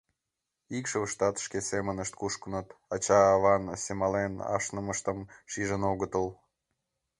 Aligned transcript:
Икшывыштат 0.77 1.35
шке 1.45 1.59
семынышт 1.69 2.13
кушкыныт, 2.19 2.67
ача-аван 2.93 3.63
семален 3.83 4.33
ашнымыштым 4.55 5.19
шижын 5.51 5.81
огытыл. 5.91 6.27